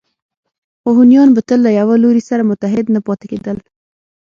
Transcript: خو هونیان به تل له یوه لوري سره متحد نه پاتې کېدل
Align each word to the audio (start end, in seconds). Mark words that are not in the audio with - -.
خو 0.81 0.89
هونیان 0.97 1.29
به 1.35 1.41
تل 1.47 1.59
له 1.65 1.71
یوه 1.79 1.95
لوري 2.03 2.21
سره 2.29 2.47
متحد 2.49 2.85
نه 2.95 2.99
پاتې 3.07 3.25
کېدل 3.31 3.57